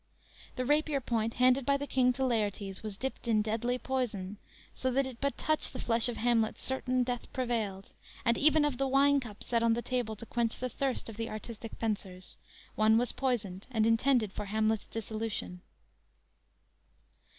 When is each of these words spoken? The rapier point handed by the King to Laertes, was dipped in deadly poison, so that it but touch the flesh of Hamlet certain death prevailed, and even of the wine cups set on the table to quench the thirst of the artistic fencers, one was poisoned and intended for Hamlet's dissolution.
The 0.55 0.65
rapier 0.65 0.99
point 0.99 1.35
handed 1.35 1.63
by 1.63 1.77
the 1.77 1.85
King 1.85 2.11
to 2.13 2.25
Laertes, 2.25 2.81
was 2.81 2.97
dipped 2.97 3.27
in 3.27 3.43
deadly 3.43 3.77
poison, 3.77 4.37
so 4.73 4.89
that 4.89 5.05
it 5.05 5.21
but 5.21 5.37
touch 5.37 5.69
the 5.69 5.77
flesh 5.79 6.09
of 6.09 6.17
Hamlet 6.17 6.57
certain 6.57 7.03
death 7.03 7.31
prevailed, 7.33 7.93
and 8.25 8.35
even 8.35 8.65
of 8.65 8.79
the 8.79 8.87
wine 8.87 9.19
cups 9.19 9.45
set 9.45 9.61
on 9.61 9.73
the 9.73 9.83
table 9.83 10.15
to 10.15 10.25
quench 10.25 10.57
the 10.57 10.69
thirst 10.69 11.07
of 11.07 11.17
the 11.17 11.29
artistic 11.29 11.73
fencers, 11.77 12.39
one 12.73 12.97
was 12.97 13.11
poisoned 13.11 13.67
and 13.69 13.85
intended 13.85 14.33
for 14.33 14.45
Hamlet's 14.45 14.87
dissolution. 14.87 15.61